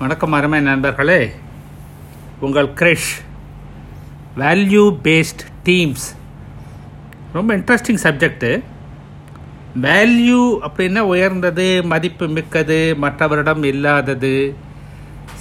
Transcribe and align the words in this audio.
வணக்கம் 0.00 0.34
அருமை 0.36 0.58
நண்பர்களே. 0.60 1.30
உங்கள் 2.40 2.68
கிரிஷ் 2.80 3.08
வேல்யூ 4.40 4.82
பேஸ்ட் 5.06 5.42
டீம்ஸ் 5.64 6.04
ரொம்ப 7.32 7.56
இன்ட்ரெஸ்டிங் 7.56 7.98
சப்ஜெக்டு 8.02 8.50
வேல்யூ 9.86 10.42
அப்படின்னா 10.68 10.98
உயர்ந்தது 10.98 11.66
மதிப்பு 11.92 12.28
மிக்கது 12.28 12.78
மற்றவரிடம் 13.02 13.64
இல்லாதது 13.64 14.54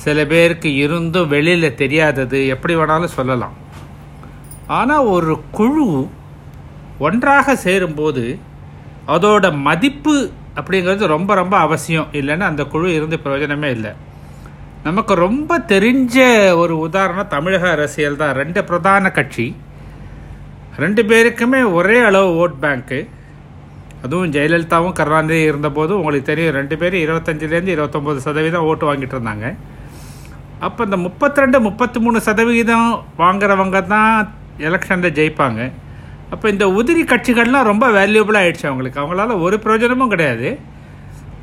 சில 0.06 0.26
பேருக்கு 0.26 0.72
இருந்தும் 0.76 1.28
வெளியில் 1.28 1.78
தெரியாதது 1.84 2.42
எப்படி 2.48 2.76
வேணாலும் 2.76 3.16
சொல்லலாம். 3.20 3.56
ஆனால் 4.80 5.12
ஒரு 5.16 5.42
குழு 5.52 5.88
ஒன்றாக 7.00 7.56
சேரும்போது 7.68 8.26
அதோட 9.08 9.56
மதிப்பு 9.70 10.18
அப்படிங்கிறது 10.56 11.14
ரொம்ப 11.16 11.34
ரொம்ப 11.44 11.58
அவசியம். 11.58 12.12
இல்லைன்னா 12.12 12.52
அந்த 12.52 12.66
குழு 12.66 12.94
இருந்து 12.94 13.20
பிரயோஜனமே 13.24 13.72
இல்லை. 13.78 13.94
நமக்கு 14.88 15.14
ரொம்ப 15.26 15.52
தெரிஞ்ச 15.72 16.18
ஒரு 16.62 16.74
உதாரணம் 16.88 17.32
தமிழக 17.36 17.66
அரசியல் 17.76 18.20
தான். 18.20 18.36
ரெண்டு 18.42 18.60
பிரதான 18.70 19.12
கட்சி. 19.18 19.46
ரெண்டு 20.84 21.02
பேருக்குமே 21.10 21.62
ஒரே 21.78 21.96
அளவு 22.10 22.28
ஓட் 22.42 22.60
பேங்க்கு 22.64 23.00
அதுவும் 24.04 24.34
ஜெயலலிதாவும் 24.36 24.96
கருணாநிதி 25.00 25.40
இருந்தபோது 25.52 25.92
உங்களுக்கு 26.00 26.28
தெரியும் 26.30 26.56
ரெண்டு 26.58 26.76
பேரும் 26.82 27.04
இருபத்தஞ்சிலேருந்து 27.06 27.74
இருபத்தொம்போது 27.76 28.20
சதவீதம் 28.26 28.68
ஓட்டு 28.70 28.88
வாங்கிட்டு 28.90 29.16
இருந்தாங்க. 29.18 29.48
அப்போ 30.68 30.82
இந்த 30.88 31.00
முப்பத்தி 31.06 31.44
ரெண்டு 31.44 31.60
முப்பத்தி 31.68 32.00
மூணு 32.06 32.20
சதவிகிதம் 32.28 32.88
வாங்குறவங்க 33.24 33.82
தான் 33.94 34.14
எலெக்ஷனில் 34.68 35.16
ஜெயிப்பாங்க. 35.20 35.62
அப்போ 36.36 36.46
இந்த 36.54 36.68
உதிரி 36.80 37.04
கட்சிகள்லாம் 37.14 37.70
ரொம்ப 37.72 37.88
வேல்யூபிளாக 37.98 38.44
ஆயிடுச்சு 38.44 38.70
அவங்களுக்கு. 38.70 39.02
அவங்களால 39.04 39.40
ஒரு 39.48 39.58
பிரயோஜனமும் 39.66 40.14
கிடையாது. 40.14 40.48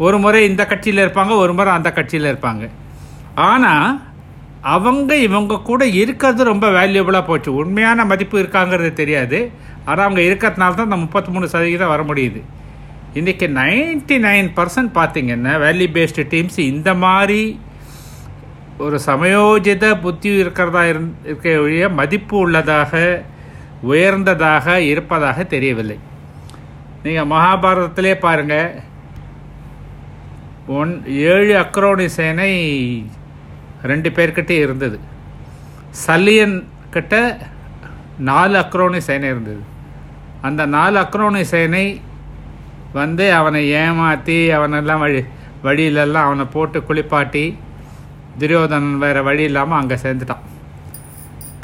ஒரு 0.07 0.17
முறை 0.25 0.41
இந்த 0.53 0.63
கட்சியில் 0.73 1.05
இருப்பாங்க 1.05 1.35
ஒரு 1.43 1.53
முறை 1.59 1.73
அந்த 1.81 1.93
கட்சியில் 1.99 2.33
இருப்பாங்க. 2.33 2.65
ஆனால் 3.35 4.01
அவங்க 4.75 5.13
இவங்க 5.27 5.63
கூட 5.69 5.85
இருக்கிறது 6.01 6.43
ரொம்ப 6.51 6.67
வேல்யூபிளாக 6.79 7.25
போச்சு. 7.29 7.51
உண்மையான 7.63 8.05
மதிப்பு 8.11 8.37
இருக்காங்கிறது 8.43 8.93
தெரியாது. 9.01 9.39
ஆனால் 9.87 10.05
அவங்க 10.07 10.21
இருக்கிறதுனால 10.29 10.77
தான் 10.77 10.89
இந்த 10.91 11.01
முப்பத்தி 11.05 11.31
மூணு 11.33 11.47
சதவீதம் 11.55 11.93
வர 11.95 12.03
முடியுது. 12.11 12.41
இன்றைக்கி 13.19 13.47
நைன்டி 13.59 14.17
நைன் 14.27 14.49
பர்சன்ட் 14.59 14.93
பார்த்தீங்கன்னா 15.01 15.53
வேல்யூ 15.65 15.89
பேஸ்டு 15.97 16.25
டீம்ஸ் 16.33 16.59
இந்த 16.73 16.91
மாதிரி 17.05 17.43
ஒரு 18.85 18.97
சமயோஜித 19.09 19.91
புத்தி 20.05 20.31
இருக்கிறதா 20.43 20.83
இருந் 20.93 21.13
இருக்க 21.27 21.53
ஒழிய 21.65 21.89
மதிப்பு 21.99 22.37
உள்ளதாக 22.45 23.03
உயர்ந்ததாக 23.91 24.77
இருப்பதாக 24.93 25.45
தெரியவில்லை. 25.55 25.99
நீங்கள் 27.05 27.31
மகாபாரதத்திலே 27.35 28.15
பாருங்கள் 28.27 28.73
ஒன் 30.79 30.93
ஏழு 31.33 31.53
அக்ரோனி 31.63 32.07
சேனை 32.17 32.53
ரெண்டு 33.91 34.09
பேர்கிட்ட 34.17 34.53
இருந்தது. 34.65 34.97
சல்லியன் 36.05 36.57
கிட்ட 36.95 37.15
நாலு 38.31 38.57
அக்ரோனி 38.63 39.01
சேனை 39.09 39.29
இருந்தது. 39.35 39.63
அந்த 40.49 40.63
நாலு 40.77 40.97
அக்ரோனி 41.05 41.43
சேனை 41.53 41.85
வந்து 43.01 43.25
அவனை 43.39 43.61
ஏமாற்றி 43.83 44.39
அவனெல்லாம் 44.57 45.03
வழி 45.05 45.21
வழியிலெல்லாம் 45.67 46.27
அவனை 46.29 46.45
போட்டு 46.55 46.79
குளிப்பாட்டி 46.89 47.45
துரியோதனன் 48.41 49.01
வேறு 49.05 49.21
வழி 49.29 49.43
இல்லாமல் 49.51 49.79
அங்கே 49.81 49.97
சேர்ந்துட்டான். 50.05 50.45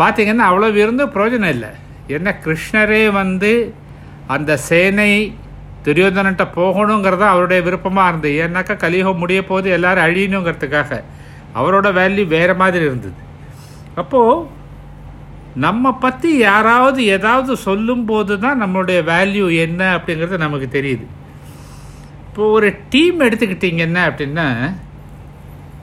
பார்த்தீங்கன்னா 0.01 0.47
அவ்வளோ 0.51 0.69
இருந்தும் 0.83 1.13
பிரயோஜனம் 1.15 1.55
இல்லை. 1.57 1.71
என்ன 2.17 2.29
கிருஷ்ணரே 2.45 3.03
வந்து 3.21 3.53
அந்த 4.35 4.53
சேனை 4.69 5.11
துரியோதனன்ட்ட 5.87 6.45
போகணுங்கிறது 6.59 7.27
அவருடைய 7.33 7.61
விருப்பமாக 7.67 8.11
இருந்தது. 8.11 8.35
ஏன்னாக்கா 8.45 8.75
கலியுகம் 8.85 9.21
முடிய 9.23 9.41
போது 9.51 9.67
எல்லோரும் 9.77 10.07
அழியணுங்கிறதுக்காக. 10.07 11.01
அவரோட 11.59 11.89
வேல்யூ 12.01 12.25
வேறு 12.37 12.55
மாதிரி 12.63 12.85
இருந்தது. 12.89 13.19
அப்போது 14.01 14.59
நம்ம 15.65 15.93
பற்றி 16.05 16.31
யாராவது 16.39 17.01
ஏதாவது 17.15 17.53
சொல்லும்போது 17.69 18.35
தான் 18.45 18.61
நம்மளுடைய 18.63 18.99
வேல்யூ 19.13 19.47
என்ன 19.65 19.81
அப்படிங்கிறது 19.97 20.45
நமக்கு 20.45 20.69
தெரியுது. 20.77 21.07
இப்போ 22.29 22.43
ஒரு 22.57 22.69
டீம் 22.93 23.19
எடுத்துக்கிட்டிங்கன்னா 23.27 24.03
அப்படின்னா 24.11 24.47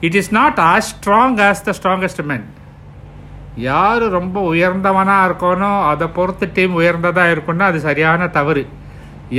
it 0.07 0.17
is 0.21 0.31
not 0.39 0.59
as 0.71 0.91
strong 0.93 1.39
as 1.47 1.65
the 1.67 1.73
strongest 1.79 2.23
man 2.31 2.45
யார் 3.67 4.03
ரொம்ப 4.17 4.37
உயர்ந்தவனாக 4.53 5.27
இருக்கணும் 5.27 5.79
அதை 5.91 6.07
பொறுத்து 6.17 6.45
டீம் 6.57 6.73
உயர்ந்ததாக 6.81 7.33
இருக்குன்னா 7.35 7.67
அது 7.71 7.79
சரியான 7.87 8.27
தவறு. 8.37 8.63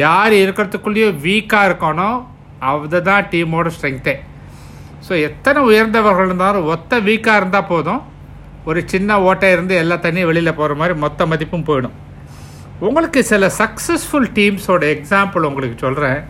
யார் 0.04 0.32
இருக்கிறதுக்குள்ளேயோ 0.42 1.10
வீக்காக 1.26 1.68
இருக்கணும் 1.70 2.18
அதுதான் 2.70 3.28
டீமோட 3.32 3.70
ஸ்ட்ரென்த்தே 3.76 4.14
ஸோ 5.08 5.14
எத்தனை 5.28 5.60
உயர்ந்தவர்கள் 5.70 6.28
இருந்தாலும் 6.30 6.68
ஒத்த 6.74 7.00
வீக்காக 7.08 7.40
இருந்தால் 7.40 7.70
போதும். 7.72 8.00
ஒரு 8.68 8.80
சின்ன 8.92 9.20
ஓட்டை 9.28 9.50
இருந்து 9.54 9.74
எல்லா 9.82 9.96
தண்ணியும் 10.04 10.30
வெளியில் 10.30 10.58
போகிற 10.58 10.74
மாதிரி 10.80 10.94
மொத்த 11.04 11.26
மதிப்பும் 11.32 11.68
போயிடும். 11.68 11.96
உங்களுக்கு 12.86 13.20
சில 13.30 13.46
சக்ஸஸ்ஃபுல் 13.60 14.28
டீம்ஸோட 14.38 14.82
எக்ஸாம்பிள் 14.96 15.46
உங்களுக்கு 15.50 15.78
சொல்கிறேன் 15.84 16.20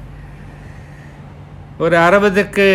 ஒரு 1.84 1.96
அறுபதுக்கு 2.04 2.66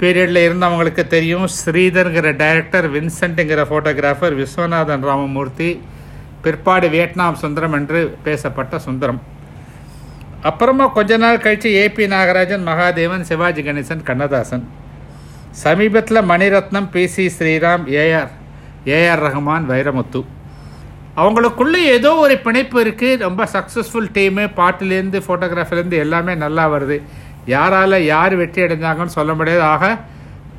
பீரியடில் 0.00 0.44
இருந்தவங்களுக்கு 0.46 1.02
தெரியும் 1.14 1.46
ஸ்ரீதர்ங்கிற 1.58 2.28
டைரக்டர் 2.42 2.86
வின்சென்ட்டுங்கிற 2.94 3.62
ஃபோட்டோகிராஃபர் 3.70 4.36
விஸ்வநாதன் 4.40 5.06
ராமமூர்த்தி 5.08 5.70
பிற்பாடு 6.44 6.86
வியட்நாம் 6.94 7.40
சுந்தரம் 7.42 7.76
என்று 7.78 8.00
பேசப்பட்ட 8.26 8.78
சுந்தரம். 8.86 9.20
அப்புறமா 10.50 10.86
கொஞ்ச 10.96 11.16
நாள் 11.24 11.42
கழித்து 11.44 11.68
ஏபி 11.82 12.06
நாகராஜன் 12.14 12.66
மகாதேவன் 12.70 13.28
சிவாஜி 13.28 13.62
கணேசன் 13.68 14.08
கண்ணதாசன். 14.08 14.64
சமீபத்தில் 15.62 16.28
Mani Ratnam 16.30 16.88
P 16.94 17.02
C 17.14 17.24
Sriram 17.34 17.84
AR 18.02 18.32
AR 18.96 19.22
Rahman 19.26 19.66
Vairamuthu. 19.72 20.20
அவங்களுக்குள்ளே 21.22 21.80
ஏதோ 21.96 22.10
ஒரு 22.22 22.36
பிணைப்பு 22.46 22.78
இருக்குது 22.84 23.20
ரொம்ப 23.26 23.42
சக்ஸஸ்ஃபுல் 23.52 24.08
டீமு 24.16 24.44
பாட்டுலேருந்து 24.58 25.18
ஃபோட்டோகிராஃபிலேருந்து 25.26 26.00
எல்லாமே 26.04 26.34
நல்லா 26.44 26.64
வருது. 26.74 26.96
யாரால் 27.54 27.96
யார் 28.14 28.34
வெற்றி 28.40 28.60
அடைஞ்சாங்கன்னு 28.64 29.16
சொல்ல 29.18 29.32
முடியாது. 29.38 29.64
ஆக 29.74 29.84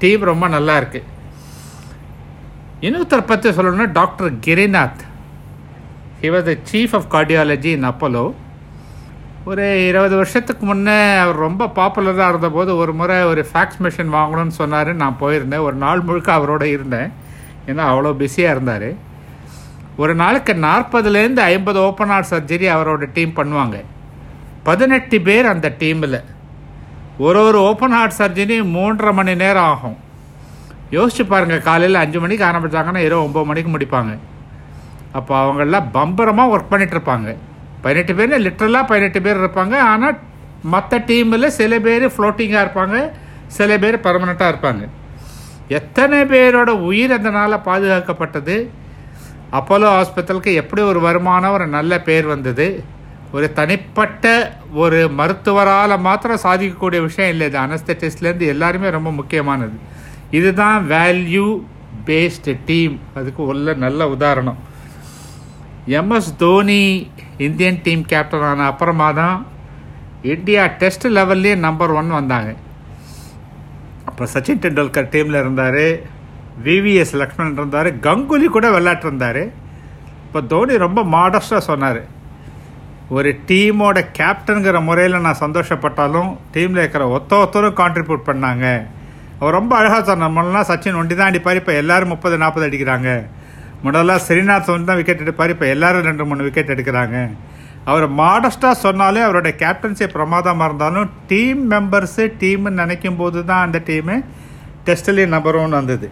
டீம் 0.04 0.24
ரொம்ப 0.32 0.48
நல்லா 0.56 0.76
இருக்குது 0.82 1.12
இன்னொருத்தர் 2.86 3.30
பற்றி 3.32 3.50
சொல்லணும்னா 3.58 3.90
doctor 4.00 4.32
Girinath. 4.48 5.04
He 6.24 6.30
was 6.34 6.48
the 6.50 6.56
chief 6.72 6.96
of 6.98 7.08
cardiology 7.16 7.72
in 7.78 7.88
Apollo 7.92 8.26
ஒரு 9.50 9.66
இருபது 9.88 10.16
வருஷத்துக்கு 10.20 10.64
முன்னே 10.66 11.00
அவர் 11.24 11.44
ரொம்ப 11.46 11.64
பாப்புலராக 11.76 12.30
இருந்தபோது 12.32 12.72
ஒரு 12.82 12.94
முறை 13.00 13.18
ஒரு 13.32 13.42
ஃபேக்ஸ் 13.50 13.82
மிஷின் 13.84 14.14
வாங்கணும்னு 14.16 14.56
சொன்னார். 14.60 14.90
நான் 15.02 15.20
போயிருந்தேன். 15.20 15.66
ஒரு 15.68 15.76
நாள் 15.84 16.02
முழுக்க 16.08 16.30
அவரோட 16.38 16.64
இருந்தேன். 16.76 17.10
ஏன்னா 17.68 17.84
அவ்வளோ 17.92 18.14
பிஸியாக 18.22 18.56
இருந்தார். 18.56 18.88
ஒரு 20.02 20.14
நாளுக்கு 20.22 20.54
நாற்பதுலேருந்து 20.68 21.44
ஐம்பது 21.52 21.80
ஓப்பன் 21.88 22.12
ஹார்ட் 22.14 22.32
சர்ஜரி 22.34 22.68
அவரோட 22.76 23.12
டீம் 23.18 23.38
பண்ணுவாங்க. 23.40 23.78
பதினெட்டு 24.68 25.20
பேர் 25.30 25.54
அந்த 25.54 25.68
டீமில் 25.84 26.20
ஒரு 27.26 27.40
ஒரு 27.48 27.58
ஓப்பன் 27.70 27.98
ஹார்ட் 27.98 28.20
சர்ஜரி 28.22 28.60
மூன்றரை 28.76 29.14
மணி 29.20 29.36
நேரம் 29.46 29.70
ஆகும். 29.74 29.98
யோசிச்சு 30.98 31.24
பாருங்கள் 31.34 31.68
காலையில் 31.72 32.04
அஞ்சு 32.06 32.20
மணிக்கு 32.24 32.52
ஆரம்பித்தாங்கன்னா 32.52 33.04
இரவு 33.10 33.26
ஒம்பது 33.28 33.50
மணிக்கு 33.52 33.72
முடிப்பாங்க. 33.76 34.14
அப்போ 35.20 35.34
அவங்கெல்லாம் 35.44 35.92
பம்பரமாக 35.98 36.54
ஒர்க் 36.56 36.72
பண்ணிகிட்ருப்பாங்க 36.72 37.32
பதினெட்டு 37.86 38.14
பேர் 38.20 38.44
லிட்ரலாக 38.46 38.90
பதினெட்டு 38.92 39.22
பேர் 39.26 39.42
இருப்பாங்க. 39.44 39.76
ஆனால் 39.92 40.18
மற்ற 40.74 40.98
டீமில் 41.10 41.56
சில 41.60 41.80
பேர் 41.88 42.06
ஃப்ளோட்டிங்காக 42.14 42.66
இருப்பாங்க 42.66 42.98
சில 43.58 43.78
பேர் 43.84 44.04
பர்மனெண்ட்டாக 44.06 44.54
இருப்பாங்க. 44.54 44.84
எத்தனை 45.80 46.18
பேரோட 46.32 46.72
உயிர் 46.90 47.14
அதனால் 47.18 47.64
பாதுகாக்கப்பட்டது? 47.68 48.56
அப்போலோ 49.58 49.88
ஹாஸ்பிட்டலுக்கு 49.98 50.52
எப்படி 50.62 50.82
ஒரு 50.92 51.00
வருமானம் 51.08 51.56
ஒரு 51.58 51.68
நல்ல 51.78 52.02
பேர் 52.08 52.26
வந்தது? 52.34 52.68
ஒரு 53.36 53.48
தனிப்பட்ட 53.60 54.26
ஒரு 54.82 55.00
மருத்துவரால் 55.20 55.94
மாத்திரம் 56.08 56.44
சாதிக்கக்கூடிய 56.44 57.02
விஷயம் 57.10 57.32
இல்லை 57.34 57.48
இது. 57.50 57.58
அனஸ்தட்டிஸ்ட்லேருந்து 57.66 58.46
எல்லாருமே 58.54 58.90
ரொம்ப 58.98 59.12
முக்கியமானது. 59.20 59.78
இதுதான் 60.40 60.80
வேல்யூ 60.90 61.48
பேஸ்டு 62.08 62.54
டீம் 62.66 62.96
அதுக்கு 63.20 63.42
உள்ள 63.52 63.74
நல்ல 63.86 64.08
உதாரணம். 64.16 64.60
M S 65.88 66.30
Dhoni 66.38 67.12
Indian 67.38 67.82
team 67.84 68.04
captain 68.12 68.46
ஆன 68.50 68.66
அப்புறமா 68.66 69.12
தான் 69.12 69.46
இந்தியா 70.22 70.66
டெஸ்ட் 70.82 71.06
லெவல்லே 71.08 71.52
நம்பர் 71.66 71.92
ஒன் 71.92 72.08
வந்தாங்க. 72.08 72.56
அப்போ 74.06 74.24
சச்சின் 74.34 74.62
டெண்டுல்கர் 74.64 75.12
டீமில் 75.16 75.40
இருந்தார். 75.42 75.86
விவிஎஸ் 76.66 77.14
லக்ஷ்மணன் 77.22 77.54
இருந்தார். 77.54 77.90
கங்குலி 78.08 78.48
கூட 78.56 78.70
விளையாட்டுருந்தார். 78.78 79.42
இப்போ 80.26 80.42
தோனி 80.42 80.78
ரொம்ப 80.86 81.04
மாடஸ்டாக 81.16 81.68
சொன்னார். 81.70 82.02
ஒரு 83.10 83.40
டீமோட 83.48 83.98
கேப்டனுங்கிற 84.20 84.84
முறையில் 84.90 85.24
நான் 85.28 85.42
சந்தோஷப்பட்டாலும் 85.46 86.30
டீமில் 86.54 86.84
இருக்கிற 86.84 87.08
ஒத்த 87.08 87.36
ஒத்தரும் 87.38 87.80
கான்ட்ரிபியூட் 87.84 88.30
பண்ணாங்க. 88.32 88.66
அவர் 89.40 89.58
ரொம்ப 89.60 89.76
அழகாக 89.78 90.04
சொன்னார். 90.04 90.36
முன்னெல்லாம் 90.38 90.70
சச்சின் 90.72 91.00
ஒண்டி 91.02 91.16
தான் 91.16 91.32
அடிப்பார். 91.32 91.62
இப்போ 91.62 91.74
எல்லோரும் 91.74 92.14
முப்பது 92.16 92.38
நாற்பது 92.38 92.70
அடிக்கிறாங்க. 92.70 93.10
முதல்ல 93.86 94.14
ஸ்ரீநாத் 94.26 94.72
வந்து 94.74 94.90
தான் 94.90 95.00
விக்கெட் 95.00 95.24
எடுப்பார். 95.26 95.54
இப்போ 95.56 95.66
எல்லாரும் 95.76 96.08
ரெண்டு 96.10 96.28
மூணு 96.30 96.46
விக்கெட் 96.48 96.74
எடுக்கிறாங்க. 96.76 97.18
அவர் 97.92 98.06
மாடஸ்டாக 98.20 98.76
சொன்னாலே 98.84 99.22
அவரோட 99.26 99.50
கேப்டன்சி 99.64 100.06
பிரமாதமாக 100.14 100.68
இருந்தாலும் 100.70 101.10
டீம் 101.32 101.64
மெம்பர்ஸு 101.74 102.24
டீம்னு 102.44 102.80
நினைக்கும் 102.82 103.20
போது 103.22 103.40
தான் 103.50 103.66
அந்த 103.66 103.80
டீமு 103.90 104.16
டெஸ்ட்லேயே 104.88 105.28
நம்பர் 105.34 105.60
ஒன் 105.64 105.78
வந்தது. 105.80 106.08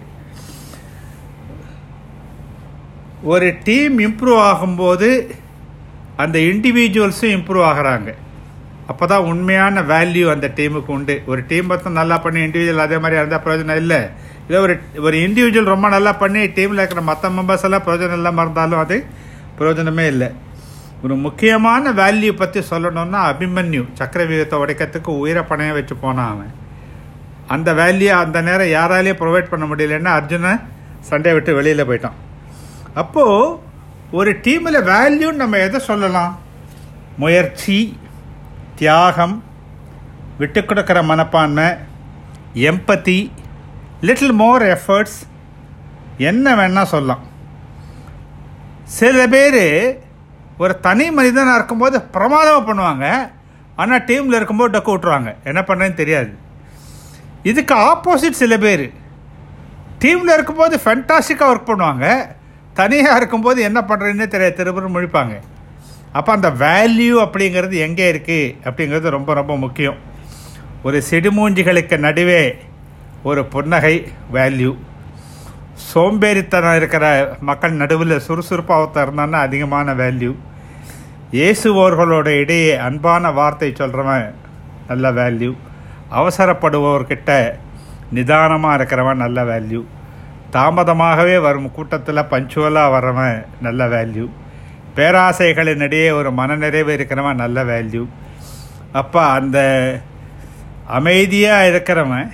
ஒரு 3.34 3.48
டீம் 3.68 3.96
இம்ப்ரூவ் 4.08 4.42
ஆகும்போது 4.52 5.10
அந்த 6.24 6.38
இண்டிவிஜுவல்ஸும் 6.52 7.36
இம்ப்ரூவ் 7.38 7.68
ஆகுறாங்க. 7.72 8.10
அப்போ 8.92 9.06
தான் 9.12 9.28
உண்மையான 9.31 9.81
வேல்யூ 9.92 10.26
அந்த 10.36 10.48
டீமுக்கு 10.58 10.92
உண்டு. 10.98 11.16
ஒரு 11.31 11.42
டீம் 11.50 11.69
பார்த்தா 11.69 11.98
நல்லா 12.02 12.18
பண்ணி 12.26 12.40
இண்டிவிஜுவல் 12.48 12.86
அதே 12.86 12.98
மாதிரி 13.04 13.19
இருந்தால் 13.19 13.44
பிரயோஜனம் 13.46 13.81
இல்லை. 13.84 14.00
இல்லை 14.45 14.60
ஒரு 14.66 14.74
ஒரு 15.07 15.18
இண்டிவிஜுவல் 15.25 15.74
ரொம்ப 15.74 15.88
நல்லா 15.95 16.12
பண்ணி 16.22 16.42
டீமில் 16.57 16.81
இருக்கிற 16.81 17.01
மற்ற 17.10 17.30
மெம்பர்ஸ் 17.36 17.66
எல்லாம் 17.68 17.86
பிரயோஜனம் 17.86 18.19
இல்லாமல் 18.19 18.44
இருந்தாலும் 18.45 18.81
அது 18.84 18.98
பிரயோஜனமே 19.57 20.06
இல்லை. 20.13 20.30
ஒரு 21.06 21.16
முக்கியமான 21.25 21.92
வேல்யூ 22.01 22.31
பற்றி 22.42 22.60
சொல்லணும்னா 22.72 23.22
அபிமன்யு 23.30 23.81
சக்கரவியூகத்தை 24.00 24.57
உடைக்கிறதுக்கு 24.63 25.12
உயிரை 25.24 25.44
பணையம் 25.50 25.78
வச்சு 25.78 25.95
போனான் 26.04 26.31
அவன். 26.34 26.54
அந்த 27.54 27.69
வேல்யூ 27.80 28.12
அந்த 28.24 28.38
நேரம் 28.48 28.74
யாராலையும் 28.78 29.19
ப்ரொவைட் 29.22 29.51
பண்ண 29.51 29.66
முடியலன்னா 29.72 30.12
அர்ஜுனை 30.19 30.54
சண்டையை 31.10 31.36
விட்டு 31.38 31.57
வெளியில் 31.60 31.88
போயிட்டான். 31.90 32.18
அப்போது 33.01 33.57
ஒரு 34.19 34.31
டீமில் 34.45 34.80
வேல்யூன்னு 34.92 35.42
நம்ம 35.44 35.60
எதை 35.68 35.80
சொல்லலாம்? 35.90 36.34
முயற்சி 37.24 37.78
தியாகம் 38.80 39.36
விட்டு 40.42 40.62
கொடுக்குற 40.62 41.00
மனப்பான்மை 41.12 41.68
எம்பத்தி 42.69 43.18
லிட்டில் 44.08 44.34
மோர் 44.42 44.64
எஃபர்ட்ஸ் 44.76 45.20
என்ன 46.30 46.56
வேணால் 46.60 46.90
சொல்லலாம். 46.94 47.24
சில 48.98 49.28
பேர் 49.34 49.64
ஒரு 50.64 50.74
தனி 50.80 51.06
மனிதனாக 51.18 51.58
இருக்கும்போது 51.60 51.98
பிரமாதமாக 52.16 52.64
பண்ணுவாங்க. 52.70 53.06
ஆனால் 53.82 54.04
டீமில் 54.10 54.38
இருக்கும்போது 54.40 54.74
டக்கு 54.76 54.94
விட்ருவாங்க 54.96 55.30
என்ன 55.50 55.62
பண்ணுறேன்னு 55.68 56.00
தெரியாது. 56.02 56.32
இதுக்கு 57.52 57.74
ஆப்போசிட் 57.92 58.42
சில 58.42 58.58
பேர். 58.66 58.86
டீமில் 60.04 60.36
இருக்கும்போது 60.36 60.76
ஃபென்டாஸ்டிக்காக 60.84 61.52
ஒர்க் 61.54 61.72
பண்ணுவாங்க. 61.72 62.06
தனியாக 62.80 63.18
இருக்கும்போது 63.20 63.60
என்ன 63.70 63.80
பண்ணுறதுன்னே 63.90 64.28
தெரியாது. 64.36 64.56
திரும்ப 64.60 64.92
முழிப்பாங்க. 64.96 65.36
அப்போ 66.18 66.32
அந்த 66.38 66.50
வேல்யூ 66.66 67.16
அப்படிங்கிறது 67.26 67.76
எங்கே 67.88 68.06
இருக்குது 68.14 68.54
அப்படிங்கிறது 68.68 69.16
ரொம்ப 69.18 69.34
ரொம்ப 69.40 69.54
முக்கியம். 69.64 69.98
ஒரு 70.88 71.04
செடிமூஞ்சிகளுக்கு 71.10 71.98
நடுவே 72.06 72.44
ஒரு 73.24 73.42
புன்னகை 73.46 73.96
வேல்யூ 74.34 74.72
சோம்பேறித்தனம் 75.86 76.78
இருக்கிற 76.80 77.06
மக்கள் 77.42 77.74
நடுவில் 77.74 78.16
சுறுசுறுப்பாக 78.20 79.04
இருந்தான்னா 79.06 79.40
அதிகமான 79.42 79.94
வேல்யூ 79.94 80.31
இயேசுவோர்களோட 81.31 82.30
இடையே 82.42 82.74
அன்பான 82.80 83.31
வார்த்தை 83.31 83.70
சொல்கிறவன் 83.72 84.28
நல்ல 84.88 85.12
வேல்யூ 85.12 85.52
அவசரப்படுபவர்கிட்ட 86.12 87.31
நிதானமாக 88.12 88.78
இருக்கிறவன் 88.78 89.24
நல்ல 89.26 89.40
வேல்யூ 89.44 89.81
தாமதமாகவே 90.54 91.38
வரும் 91.38 91.72
கூட்டத்தில் 91.72 92.30
பஞ்சுவலாக 92.30 92.94
வர்றவன் 92.96 93.38
நல்ல 93.62 93.88
வேல்யூ 93.88 94.26
பேராசைகளினிடையே 94.98 96.10
ஒரு 96.12 96.30
மனநிறைவு 96.31 96.92
இருக்கிறவன் 96.94 97.42
நல்ல 97.44 97.60
வேல்யூ 97.64 98.04
அப்போ 98.94 99.22
அந்த 99.31 99.60
அமைதியாக 100.90 101.69
இருக்கிறவன் 101.69 102.30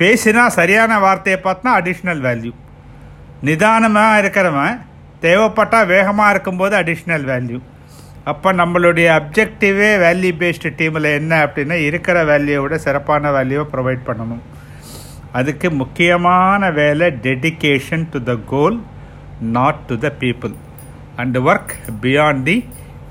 பேசினா 0.00 0.46
சரியான 0.46 0.98
வார்த்தையை 0.98 1.38
பார்த்தா 1.44 1.70
அடிஷ்னல் 1.80 2.22
வேல்யூ 2.26 2.52
நிதானமாக 3.42 4.20
இருக்கிறவன் 4.22 4.76
தேவைப்பட்டால் 5.20 5.86
வேகமாக 5.86 6.30
இருக்கும்போது 6.30 6.74
அடிஷ்னல் 6.76 7.26
வேல்யூ 7.32 7.58
அப்போ 8.24 8.52
நம்மளுடைய 8.52 9.08
அப்ஜெக்டிவே 9.18 9.90
வேல்யூ 10.04 10.32
பேஸ்டு 10.40 10.70
டீமில் 10.80 11.08
என்ன 11.18 11.46
அப்படின்னா 11.46 11.76
இருக்கிற 11.88 12.24
வேல்யூவை 12.24 12.62
விட 12.62 12.76
சிறப்பான 12.78 13.30
வேல்யூவை 13.30 13.64
ப்ரொவைட் 13.72 14.06
பண்ணணும். 14.08 14.42
அதுக்கு 15.32 15.70
முக்கியமான 15.70 16.70
வேலை 16.70 17.06
dedication 17.26 18.04
to 18.10 18.18
the 18.22 18.34
goal 18.46 18.78
not 19.56 19.80
to 19.86 19.94
the 19.98 20.10
people 20.20 20.54
and 21.16 21.38
work 21.38 21.72
beyond 22.02 22.42
the 22.42 22.56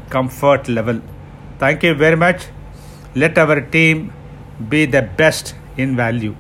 comfort 0.10 0.70
level 0.78 1.02
thank you 1.60 1.94
very 2.06 2.18
much 2.18 2.46
let 3.14 3.40
our 3.40 3.70
team 3.70 4.02
be 4.70 4.90
the 4.90 5.02
best 5.22 5.52
in 5.76 5.96
value 5.96 6.32